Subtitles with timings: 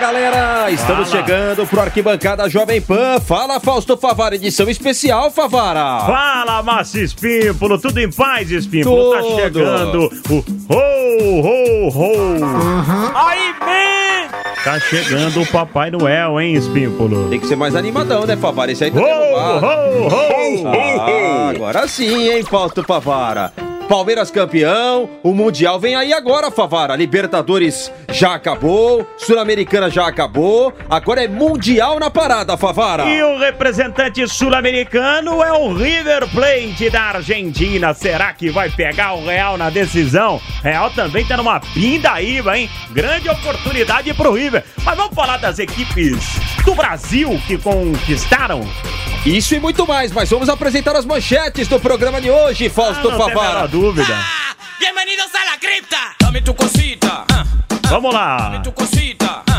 [0.00, 0.70] galera!
[0.70, 1.22] Estamos Fala.
[1.22, 3.20] chegando pro Arquibancada Jovem Pan.
[3.20, 6.00] Fala, Fausto Favara, edição especial, Favara!
[6.06, 9.12] Fala, Márcio Espímpolo, tudo em paz, Espímpolo?
[9.12, 9.36] Tá Tudo.
[9.36, 13.14] chegando o ho, ho, ho.
[13.14, 14.30] Aí vem!
[14.64, 17.28] Tá chegando o Papai Noel, hein, Espímpolo?
[17.28, 18.72] Tem que ser mais animadão, né, Favara?
[18.72, 19.66] Esse aí tá Ho, derrubado.
[19.66, 20.68] ho, ho.
[20.68, 23.52] Ah, agora sim, hein, Fausto Favara?
[23.90, 26.94] Palmeiras campeão, o Mundial vem aí agora, Favara.
[26.94, 33.02] Libertadores já acabou, Sul-Americana já acabou, agora é Mundial na parada, Favara.
[33.06, 37.92] E o representante sul-americano é o River Plate da Argentina.
[37.92, 40.40] Será que vai pegar o Real na decisão?
[40.62, 42.70] Real também tá numa pindaíba, hein?
[42.92, 44.62] Grande oportunidade pro River.
[44.84, 46.16] Mas vamos falar das equipes
[46.64, 48.60] do Brasil que conquistaram?
[49.26, 53.16] Isso e muito mais, mas vamos apresentar as manchetes do programa de hoje, Fausto Ah,
[53.18, 53.68] Favara.
[53.80, 54.14] Dúvida.
[54.78, 56.14] Bienvenidos a la cripta.
[56.20, 57.24] Dame tu cosita.
[57.88, 58.62] Vamos lá.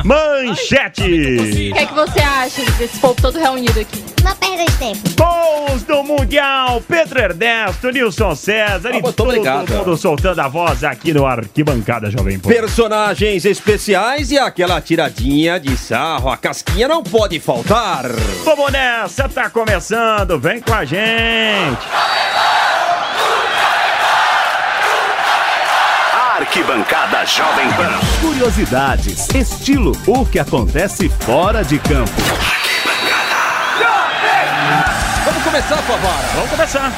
[0.03, 1.01] Manchete.
[1.03, 4.03] O que, é que você acha desse povo todo reunido aqui?
[4.21, 4.99] Uma perda de tempo.
[5.17, 9.69] Gols do Mundial, Pedro Ernesto, Nilson César Ah, e muito todo obrigado.
[9.71, 12.49] mundo soltando a voz aqui no Arquibancada Jovem Pan.
[12.49, 18.05] Personagens especiais e aquela tiradinha de sarro, a casquinha não pode faltar.
[18.43, 21.81] Vamos nessa, tá começando, vem com a gente.
[26.51, 27.97] Arquibancada Jovem Pan.
[28.19, 32.11] Curiosidades, estilo, o que acontece fora de campo.
[35.23, 36.27] Vamos começar, Favara.
[36.35, 36.91] Vamos começar.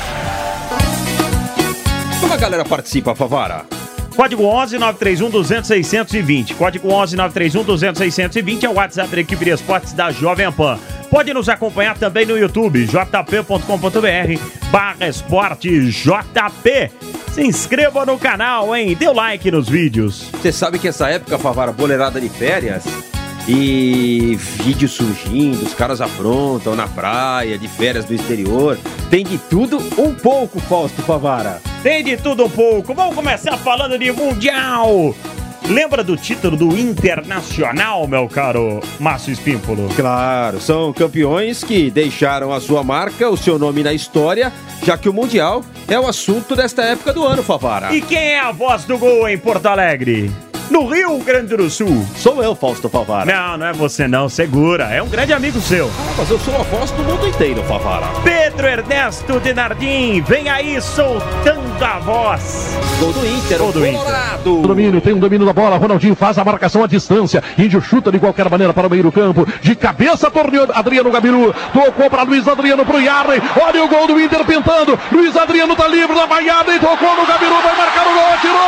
[2.20, 3.73] Como a galera participa, Favara?
[4.16, 6.54] Código 11 931 200 620.
[6.56, 10.78] Código 11 931 200 620 é o WhatsApp da equipe de esportes da Jovem Pan.
[11.10, 14.42] Pode nos acompanhar também no YouTube, jp.com.br
[14.72, 16.92] barra esporte JP.
[17.32, 18.96] Se inscreva no canal, hein?
[18.96, 20.30] Dê like nos vídeos.
[20.32, 22.84] Você sabe que essa época, Favara, boleirada de férias
[23.48, 28.78] e vídeo surgindo, os caras aprontam na praia, de férias do exterior.
[29.10, 31.62] Tem de tudo um pouco, Fausto Favara.
[31.82, 32.94] Tem de tudo um pouco.
[32.94, 35.14] Vamos começar falando de Mundial.
[35.70, 39.88] Lembra do título do Internacional, meu caro Márcio Espímpolo?
[39.96, 44.52] Claro, são campeões que deixaram a sua marca, o seu nome na história,
[44.84, 47.96] já que o Mundial é o assunto desta época do ano, Favara.
[47.96, 50.30] E quem é a voz do gol em Porto Alegre?
[50.74, 52.04] No Rio Grande do Sul.
[52.16, 53.32] Sou eu, Fausto Favara.
[53.32, 54.86] Não, não é você não, segura.
[54.86, 55.86] É um grande amigo seu.
[55.88, 58.08] Ah, mas eu sou a voz do mundo inteiro, Favara.
[58.24, 62.76] Pedro Ernesto Denardim, vem aí soltando a voz.
[63.00, 64.00] Gol do Inter, Gol do Inter.
[64.00, 64.62] Colorado.
[64.64, 65.78] Domínio, tem um domínio da bola.
[65.78, 67.44] Ronaldinho faz a marcação à distância.
[67.56, 69.48] Índio chuta de qualquer maneira para o meio do campo.
[69.62, 71.54] De cabeça, torneou Adriano Gabiru.
[71.72, 73.40] Tocou para Luiz Adriano pro Yarley.
[73.64, 75.00] Olha o gol do Inter pintando.
[75.12, 77.62] Luiz Adriano tá livre da banhada e tocou no Gabiru.
[77.62, 78.34] Vai marcar o gol.
[78.34, 78.64] Atirou.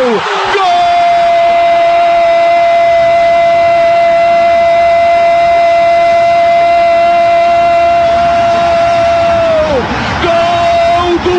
[0.00, 0.70] Gol!
[10.22, 11.34] Gol do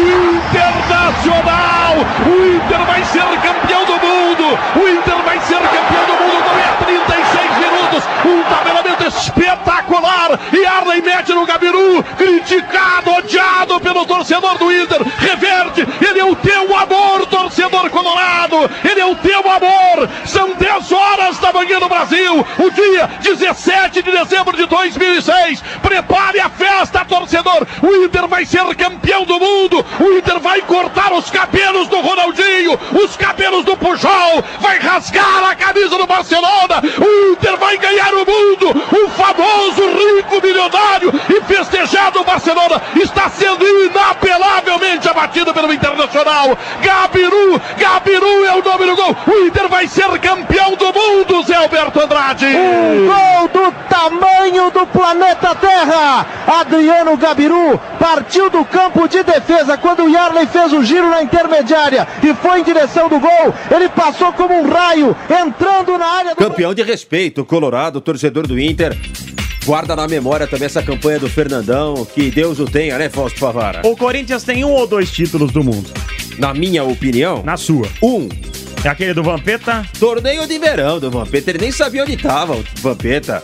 [0.47, 1.95] Internacional!
[2.25, 4.59] O Inter vai ser campeão do mundo!
[4.75, 8.03] O Inter vai ser campeão do mundo também há 36 minutos!
[8.25, 10.39] Um tabelamento espetacular!
[10.53, 15.87] E Arley mete no Gabiru, criticado, odiado pelo torcedor do Inter, reverte!
[16.01, 18.69] Ele é o teu amor, torcedor colorado!
[18.83, 19.90] Ele é o teu amor!
[20.31, 25.61] São 10 horas da manhã no Brasil, o dia 17 de dezembro de 2006.
[25.81, 27.67] Prepare a festa, torcedor!
[27.81, 29.85] O Inter vai ser campeão do mundo!
[29.99, 35.53] O Inter vai cortar os cabelos do Ronaldinho, os cabelos do Pujol, vai rasgar a
[35.53, 36.81] camisa do Barcelona!
[36.81, 38.69] O Inter vai ganhar o mundo!
[38.69, 46.57] O famoso rico milionário e festejado Barcelona está sendo inapelavelmente abatido pelo Internacional!
[46.81, 47.61] Gabiru!
[47.77, 49.17] Gabiru é o nome do gol!
[49.27, 52.45] O Inter vai ser campeão do mundo, Zé Alberto Andrade!
[52.45, 56.25] Um gol do tamanho do planeta Terra.
[56.59, 62.07] Adriano Gabiru partiu do campo de defesa quando o Yarley fez o giro na intermediária
[62.23, 63.53] e foi em direção do gol.
[63.69, 68.59] Ele passou como um raio, entrando na área do Campeão de respeito, Colorado, torcedor do
[68.59, 68.97] Inter.
[69.65, 73.81] Guarda na memória também essa campanha do Fernandão, que Deus o tenha, né, Fausto Favara?
[73.85, 75.91] O Corinthians tem um ou dois títulos do mundo.
[76.39, 77.87] Na minha opinião, Na sua.
[78.01, 78.27] um.
[78.83, 79.85] É aquele do Vampeta?
[79.99, 83.43] Torneio de verão do Vampeta, ele nem sabia onde tava o Vampeta.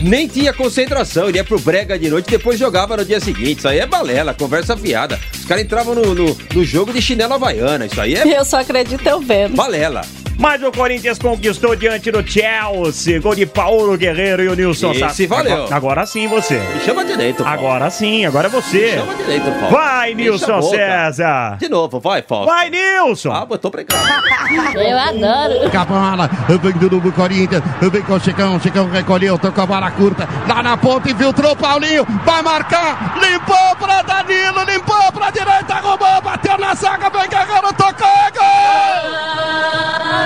[0.00, 3.58] Nem tinha concentração, ele ia pro brega de noite e depois jogava no dia seguinte.
[3.58, 5.20] Isso aí é balela, conversa fiada.
[5.34, 8.60] Os caras entravam no, no, no jogo de chinela havaiana, isso aí é Eu só
[8.60, 9.54] acredito eu vendo.
[9.54, 10.00] balela.
[10.40, 13.20] Mas o Corinthians conquistou diante do Chelsea.
[13.20, 15.52] Gol de Paulo Guerreiro e o Nilson Esse valeu.
[15.52, 16.58] Agora, agora sim você.
[16.58, 17.58] Me chama direito, Paulo.
[17.58, 18.92] Agora sim, agora é você.
[18.92, 19.70] Me chama direito, Paulo.
[19.70, 20.62] Vai, Nilson.
[20.62, 21.58] César.
[21.58, 22.46] De novo, vai, Fausto.
[22.46, 23.30] Vai, Nilson.
[23.30, 23.84] Ah, botou cá.
[24.74, 25.70] Eu adoro.
[25.70, 30.28] Cabala, vem do novo Corinthians, vem com o Chicão, Chicão recolheu, tocou a bola curta,
[30.48, 36.58] lá na ponta, infiltrou Paulinho, vai marcar, limpou pra Danilo, limpou pra direita, roubou, bateu
[36.58, 38.10] na zaga, vem Guerreiro, tocou,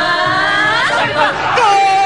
[0.05, 2.04] é Rádio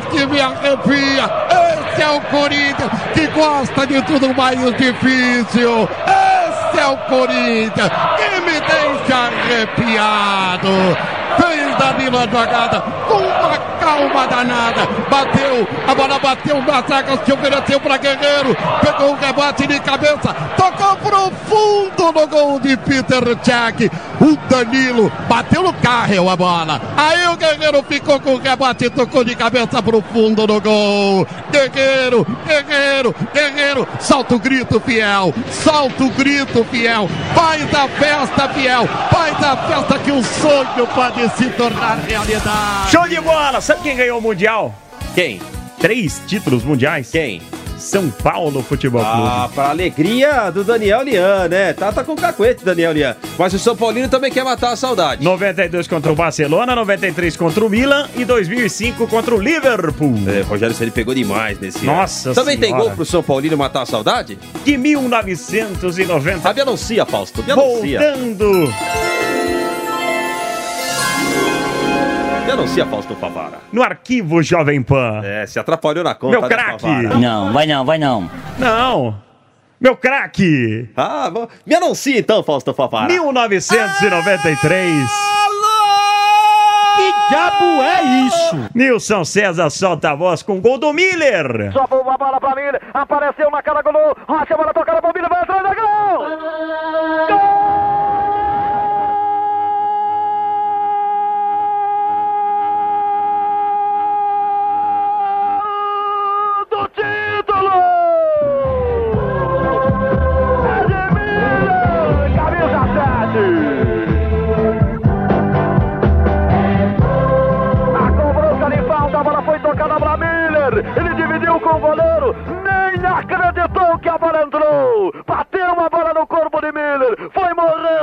[0.00, 1.30] Que me arrepia!
[1.92, 5.88] Esse é o Corinthians que gosta de tudo mais difícil!
[6.06, 11.17] Esse é o Corinthians que me deixa arrepiado!
[11.36, 14.86] Fez Danilo a jogada com uma calma danada.
[15.08, 18.56] Bateu, a bola bateu na zaga, se ofereceu para Guerreiro.
[18.80, 23.90] Pegou o rebote de cabeça, tocou pro fundo no gol de Peter Cech.
[24.20, 26.80] O Danilo bateu no carro a bola.
[26.96, 31.26] Aí o Guerreiro ficou com o rebote tocou de cabeça pro fundo no gol.
[31.50, 33.88] Guerreiro, Guerreiro, Guerreiro.
[34.00, 37.08] Solta o grito fiel, solta o grito fiel.
[37.34, 42.90] Faz a festa fiel, faz a festa que o sonho pode se tornar realidade.
[42.90, 43.60] Show de bola.
[43.60, 44.74] Sabe quem ganhou o Mundial?
[45.14, 45.40] Quem?
[45.80, 47.10] Três títulos mundiais?
[47.10, 47.40] Quem?
[47.78, 49.28] São Paulo Futebol Clube.
[49.28, 51.72] Ah, pra alegria do Daniel Lian, né?
[51.72, 53.16] Tá, tá com cacuete, Daniel Lian.
[53.38, 55.22] Mas o São Paulino também quer matar a saudade.
[55.22, 60.14] 92 contra o Barcelona, 93 contra o Milan e 2005 contra o Liverpool.
[60.26, 62.34] É, Rogério Ceni pegou demais nesse Nossa ano.
[62.34, 62.88] Também tem Senhora.
[62.88, 64.38] gol pro São Paulino matar a saudade?
[64.64, 66.40] De 1990.
[66.40, 67.44] Sabe, anuncia, Fausto.
[67.44, 68.00] Me anuncia.
[68.00, 68.74] Voltando
[72.58, 73.58] Me anuncia, Fausto Favara.
[73.72, 75.20] no arquivo Jovem Pan.
[75.22, 76.86] É, se atrapalhou na conta, Meu né, craque.
[76.86, 78.28] Não, vai não, vai não.
[78.58, 79.14] Não.
[79.80, 80.90] Meu craque.
[80.96, 81.30] Ah,
[81.64, 83.06] me anuncia então, Fausto Favara.
[83.06, 85.08] 1993.
[86.96, 88.56] Que diabo é isso?
[88.74, 91.72] Nilson César solta a voz com gol do Miller.
[91.72, 95.12] Sobou uma bola pra Miller, apareceu na cara do gol, Rocha, a bola tocada pra
[95.14, 96.26] Miller, vai atrás gol!
[97.28, 97.57] Gol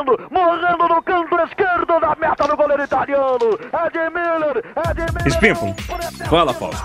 [0.06, 3.60] morrendo, morrendo no canto esquerdo da meta do goleiro italiano.
[3.74, 4.64] É de Miller,
[4.94, 5.28] de Miller.
[5.28, 5.76] Espinfo.
[6.30, 6.84] Fala, Fausto.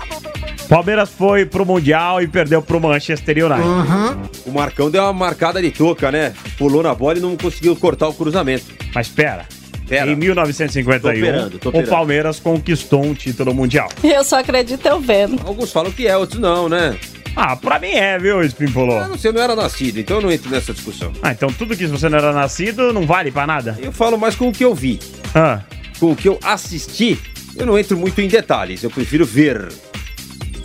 [0.67, 4.41] Palmeiras foi pro Mundial e perdeu pro Manchester United.
[4.45, 6.33] O Marcão deu uma marcada de touca, né?
[6.57, 8.65] Pulou na bola e não conseguiu cortar o cruzamento.
[8.95, 9.45] Mas espera.
[9.87, 10.09] Pera.
[10.09, 11.87] Em 1951, Tô operando, tô o.
[11.87, 13.89] Palmeiras conquistou um título mundial.
[14.01, 15.45] Eu só acredito eu vendo.
[15.45, 16.97] Alguns falam que é, outros não, né?
[17.35, 18.97] Ah, pra mim é, viu, Espinfolô?
[18.99, 21.11] Eu não sei, eu não era nascido, então eu não entro nessa discussão.
[21.23, 23.77] Ah, então tudo que você não era nascido não vale pra nada?
[23.81, 24.99] Eu falo mais com o que eu vi.
[25.33, 25.61] Ah,
[25.99, 27.17] Com o que eu assisti,
[27.55, 28.83] eu não entro muito em detalhes.
[28.83, 29.71] Eu prefiro ver.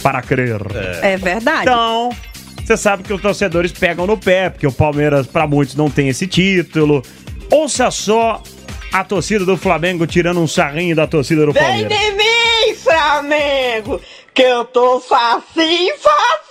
[0.02, 0.56] para crer.
[1.02, 1.62] É verdade.
[1.62, 2.10] Então,
[2.64, 6.08] você sabe que os torcedores pegam no pé, porque o Palmeiras, pra muitos, não tem
[6.08, 7.02] esse título.
[7.50, 8.42] Ouça só
[8.92, 11.92] a torcida do Flamengo tirando um sarrinho da torcida do Vem Palmeiras.
[11.98, 14.00] de mim, Flamengo,
[14.34, 16.45] que eu tô facinho, facinho.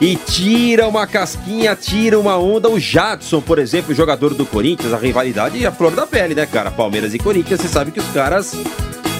[0.00, 2.68] e tira uma casquinha, tira uma onda.
[2.68, 6.46] O Jadson, por exemplo, jogador do Corinthians, a rivalidade é a flor da pele, né,
[6.46, 6.70] cara?
[6.70, 8.54] Palmeiras e Corinthians, você sabe que os caras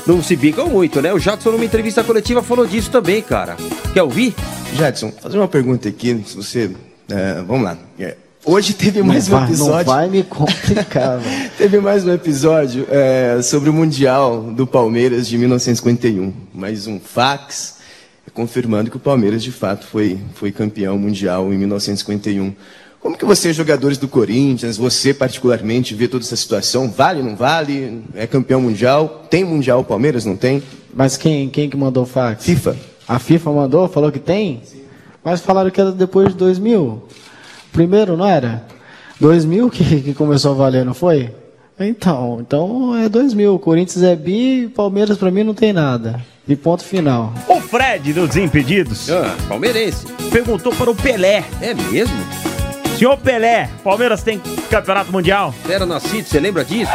[0.07, 1.13] não se bicam muito, né?
[1.13, 3.57] O Jadson, numa entrevista coletiva, falou disso também, cara.
[3.93, 4.35] Quer ouvir?
[4.75, 6.71] Jadson, fazer uma pergunta aqui, se você.
[7.09, 7.79] é, vamos lá.
[7.99, 9.77] É, hoje teve mais um episódio.
[9.77, 11.51] Não vai me complicar, velho.
[11.57, 16.33] Teve mais um episódio é, sobre o Mundial do Palmeiras de 1951.
[16.53, 17.77] Mais um fax
[18.37, 22.55] confirmando que o Palmeiras de fato foi, foi campeão mundial em 1951.
[23.01, 26.91] Como que vocês, jogadores do Corinthians, você particularmente, vê toda essa situação?
[26.91, 28.03] Vale, não vale?
[28.15, 29.27] É campeão mundial?
[29.31, 30.63] Tem mundial o Palmeiras, não tem?
[30.95, 32.45] Mas quem, quem que mandou o fax?
[32.45, 32.77] FIFA.
[33.09, 33.89] A FIFA mandou?
[33.89, 34.61] Falou que tem?
[35.25, 37.05] Mas falaram que era depois de 2000.
[37.73, 38.67] Primeiro, não era?
[39.19, 41.33] 2000 que, que começou a valer, não foi?
[41.81, 43.59] Então, então é 2000.
[43.61, 46.21] Corinthians é bi, Palmeiras pra mim não tem nada.
[46.49, 47.33] E ponto final.
[47.49, 50.07] O Fred dos Impedidos Ah, palmeirense.
[50.31, 51.45] perguntou para o Pelé.
[51.61, 52.15] É mesmo?
[52.97, 55.53] Senhor Pelé, Palmeiras tem campeonato mundial?
[55.69, 56.93] Era nascido, você lembra disso?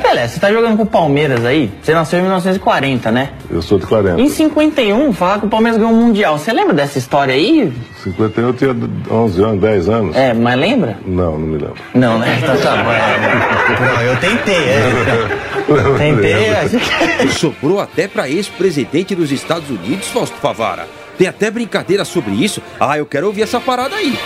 [0.00, 1.70] Pelé, você tá jogando com o Palmeiras aí?
[1.82, 3.30] Você nasceu em 1940, né?
[3.50, 4.20] Eu sou de 40.
[4.20, 6.38] Em 51, falar que o Palmeiras ganhou o Mundial.
[6.38, 7.72] Você lembra dessa história aí?
[8.02, 8.76] 51 eu tinha
[9.10, 10.16] 11 anos, 10 anos.
[10.16, 10.98] É, mas lembra?
[11.06, 11.76] Não, não me lembro.
[11.94, 12.38] Não, né?
[12.42, 12.90] Então tá bom.
[13.80, 15.98] Não, eu tentei, é.
[15.98, 17.28] Tentei, é.
[17.30, 20.88] Sobrou até pra ex-presidente dos Estados Unidos, Fausto Favara.
[21.16, 22.62] Tem até brincadeira sobre isso.
[22.78, 24.18] Ah, eu quero ouvir essa parada aí.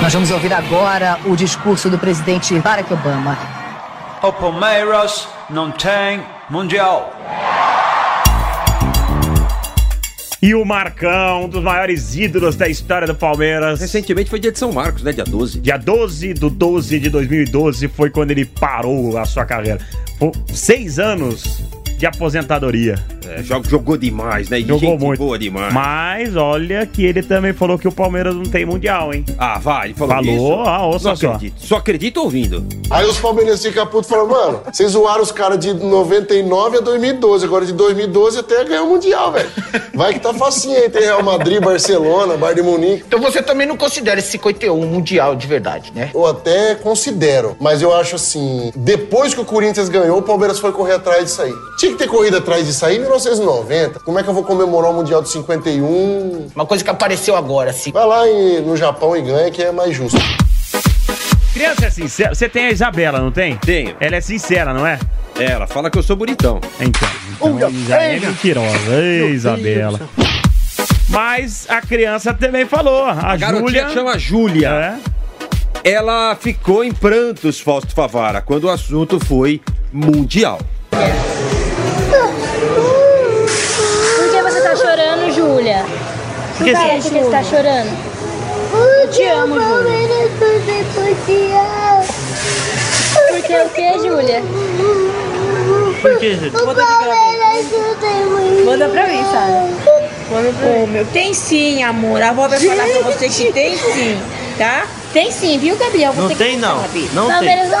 [0.00, 3.65] Nós vamos ouvir agora o discurso do presidente Barack Obama.
[4.22, 7.12] O Palmeiras não tem mundial.
[10.40, 13.80] E o Marcão, um dos maiores ídolos da história do Palmeiras.
[13.80, 15.12] Recentemente foi dia de São Marcos, né?
[15.12, 15.60] Dia 12.
[15.60, 19.80] Dia 12 do 12 de 2012 foi quando ele parou a sua carreira.
[20.18, 21.62] Por seis anos
[21.96, 22.94] de aposentadoria.
[23.28, 24.58] É, jog- jogou demais, né?
[24.60, 25.18] E Jogou gente muito.
[25.18, 25.72] boa demais.
[25.72, 29.24] Mas olha que ele também falou que o Palmeiras não tem mundial, hein?
[29.38, 30.68] Ah, vai, ele falou Falou, isso.
[30.68, 31.26] ah, ouça Não só.
[31.32, 31.54] acredito.
[31.58, 32.64] Só acredito ouvindo.
[32.90, 36.80] Aí os palmeirenses ficam putos e falam, mano, vocês zoaram os caras de 99 a
[36.80, 39.48] 2012, agora de 2012 até ganhar o Mundial, velho.
[39.94, 43.04] Vai que tá facinho aí, tem Real Madrid, Barcelona, Bayern de Munique.
[43.06, 46.10] Então você também não considera esse 51 um mundial de verdade, né?
[46.14, 50.70] Eu até considero, mas eu acho assim, depois que o Corinthians ganhou, o Palmeiras foi
[50.72, 51.52] correr atrás disso aí.
[51.86, 54.00] Tinha que ter corrido atrás disso aí em 1990.
[54.00, 56.48] Como é que eu vou comemorar o Mundial de 51?
[56.52, 57.92] Uma coisa que apareceu agora, assim.
[57.92, 60.18] Vai lá em- no Japão e ganha, que é mais justo.
[61.54, 62.34] Criança é sincera.
[62.34, 63.56] Você tem a Isabela, não tem?
[63.58, 63.94] Tenho.
[64.00, 64.98] Ela é sincera, não é?
[65.38, 66.60] É, ela fala que eu sou bonitão.
[66.80, 67.08] Então,
[67.40, 68.92] então já é mentirosa.
[68.92, 70.00] Ei, Isabela.
[71.08, 73.04] Mas a criança também falou.
[73.04, 73.88] A, A Júlia.
[73.90, 74.98] chama Júlia.
[75.84, 75.92] É.
[75.94, 79.60] Ela ficou em prantos, Fausto Favara, quando o assunto foi
[79.92, 80.58] mundial.
[80.90, 80.98] Por
[85.66, 85.84] Júlia?
[86.56, 87.90] Por que você- você tá chorando?
[89.02, 90.06] Eu te amo, Júlia.
[93.30, 94.42] Porque o que, Júlia?
[96.00, 96.52] Por que, Júlia?
[98.64, 99.68] Manda pra mim, Sara.
[100.30, 100.86] Manda pra mim.
[100.86, 102.22] meu, tem sim, amor.
[102.22, 104.20] A avó vai falar pra você que tem sim,
[104.58, 104.86] tá?
[105.12, 106.12] Tem sim, viu, Gabriel?
[106.12, 106.80] Você Não tem, não.
[106.82, 107.10] sabe.
[107.14, 107.32] Não tem.
[107.34, 107.80] Palmeiras não-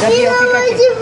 [0.00, 0.92] Gabriel, fica aqui.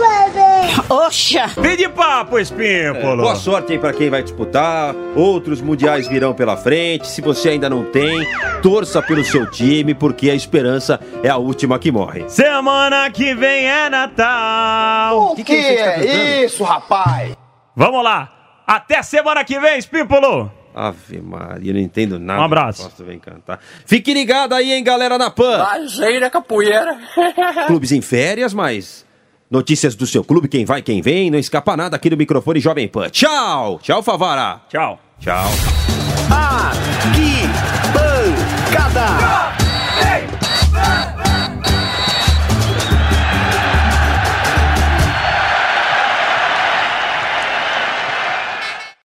[0.89, 1.47] Oxa!
[1.57, 3.23] Vem de papo, Espímpolo.
[3.23, 4.95] Boa sorte aí pra quem vai disputar.
[5.15, 7.07] Outros mundiais virão pela frente.
[7.07, 8.27] Se você ainda não tem,
[8.61, 12.29] torça pelo seu time, porque a esperança é a última que morre.
[12.29, 15.31] Semana que vem é Natal.
[15.31, 16.45] O que, que você está cantando?
[16.45, 17.33] isso, rapaz?
[17.75, 18.29] Vamos lá.
[18.65, 20.51] Até semana que vem, Espímpolo.
[20.73, 22.41] Ave Maria, eu não entendo nada.
[22.41, 22.83] Um abraço.
[22.83, 23.59] Posso vem cantar.
[23.85, 25.57] Fique ligado aí, hein, galera na Pan.
[25.59, 26.97] Bajeira capoeira.
[27.67, 29.05] Clubes em férias, mas
[29.49, 32.87] notícias do seu clube, quem vai, quem vem, não escapa nada aqui do microfone Jovem
[32.87, 33.09] Pan.
[33.09, 33.79] Tchau!
[33.81, 34.61] Tchau, Favara!
[34.69, 34.99] Tchau.
[35.19, 35.49] Tchau.
[38.81, 39.50] Arquibancada.